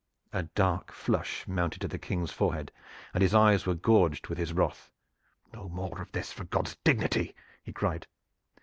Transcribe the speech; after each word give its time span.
A 0.33 0.41
dark 0.41 0.91
flush 0.91 1.47
mounted 1.47 1.81
to 1.81 1.87
the 1.87 1.99
King's 1.99 2.31
forehead, 2.31 2.71
and 3.13 3.21
his 3.21 3.35
eyes 3.35 3.67
were 3.67 3.75
gorged 3.75 4.29
with 4.29 4.39
his 4.39 4.51
wrath. 4.51 4.89
"No 5.53 5.69
more 5.69 6.01
of 6.01 6.11
this, 6.11 6.31
for 6.31 6.45
God's 6.45 6.73
dignity!" 6.83 7.35
he 7.61 7.71
cried. 7.71 8.07